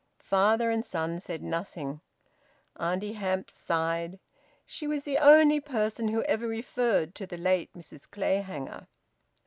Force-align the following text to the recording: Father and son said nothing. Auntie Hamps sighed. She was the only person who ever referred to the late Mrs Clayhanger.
Father 0.23 0.71
and 0.71 0.83
son 0.83 1.19
said 1.19 1.43
nothing. 1.43 2.01
Auntie 2.75 3.13
Hamps 3.13 3.53
sighed. 3.53 4.19
She 4.65 4.87
was 4.87 5.03
the 5.03 5.19
only 5.19 5.59
person 5.59 6.07
who 6.07 6.23
ever 6.23 6.47
referred 6.47 7.13
to 7.13 7.27
the 7.27 7.37
late 7.37 7.71
Mrs 7.73 8.09
Clayhanger. 8.09 8.87